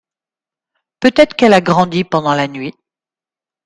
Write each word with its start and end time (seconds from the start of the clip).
Peut-être 0.99 1.35
qu’elle 1.35 1.53
a 1.53 1.61
grandi 1.61 2.03
pendant 2.03 2.33
la 2.33 2.47
nuit. 2.47 2.73